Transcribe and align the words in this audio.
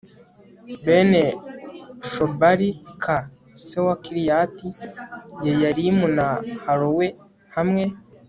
Bene 0.83 1.23
Shobali 2.11 2.69
k 3.01 3.03
se 3.65 3.77
wa 3.85 3.95
Kiriyati 4.03 4.69
Yeyarimu 5.45 6.05
ni 6.15 6.25
Harowe 6.65 7.07
hamwe 7.55 7.83